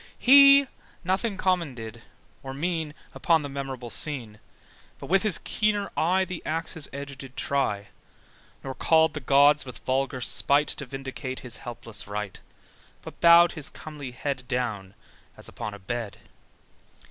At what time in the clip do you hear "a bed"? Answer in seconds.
15.75-16.17